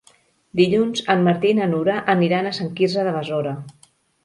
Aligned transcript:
Dilluns 0.61 1.03
en 1.15 1.21
Martí 1.27 1.51
i 1.51 1.57
na 1.59 1.67
Nura 1.75 1.99
aniran 2.15 2.51
a 2.53 2.57
Sant 2.61 2.73
Quirze 2.81 3.07
de 3.11 3.15
Besora. 3.21 3.57